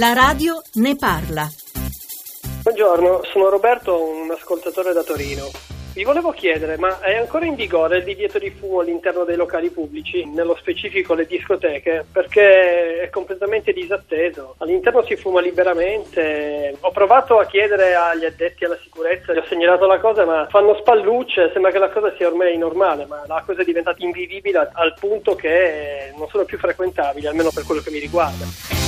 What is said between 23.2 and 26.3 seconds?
la cosa è diventata invivibile al punto che non